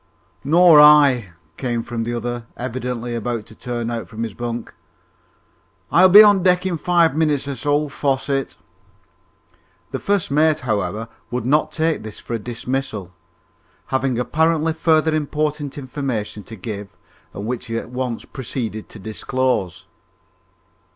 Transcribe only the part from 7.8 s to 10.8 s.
Fosset." The first mate,